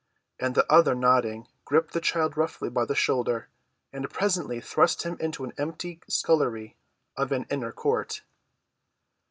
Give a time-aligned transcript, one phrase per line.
[0.39, 3.49] And the other nodding, gripped the child roughly by the shoulder,
[3.93, 6.75] and presently thrust him into an empty scullery
[7.15, 8.23] of an inner court.